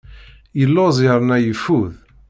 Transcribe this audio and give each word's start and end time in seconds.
Yelluẓ 0.59 0.97
yerna 1.05 1.37
yeffud. 1.39 1.91